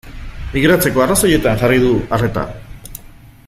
[0.53, 2.47] Migratzeko arrazoietan jarri du arreta.